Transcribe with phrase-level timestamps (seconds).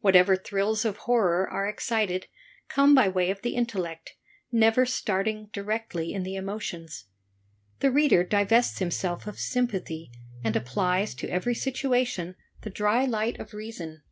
[0.00, 2.26] Whatever thrills of horror | are excited
[2.68, 4.08] come by way of th e intellect^
[4.52, 7.06] never starting/ directly in the emotions.
[7.78, 10.10] The reader divests himself of sympathy,
[10.44, 14.02] and applies to every situation the dry light of reason.